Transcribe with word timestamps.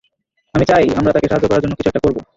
আমি 0.55 0.65
চাই, 0.65 0.85
আমরা 0.99 1.11
তাকে 1.11 1.27
সাহায্য 1.27 1.47
করার 1.49 1.63
জন্য 1.63 1.73
কিছু 1.77 1.89
একটা 1.89 2.03
করব। 2.05 2.17